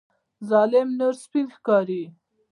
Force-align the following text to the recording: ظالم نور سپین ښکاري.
ظالم 0.49 0.87
نور 0.99 1.13
سپین 1.23 1.47
ښکاري. 1.55 2.03